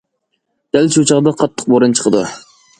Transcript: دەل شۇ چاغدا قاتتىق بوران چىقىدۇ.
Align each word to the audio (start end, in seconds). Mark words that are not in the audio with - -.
دەل 0.77 0.89
شۇ 0.95 1.05
چاغدا 1.13 1.35
قاتتىق 1.43 1.71
بوران 1.75 1.97
چىقىدۇ. 2.01 2.27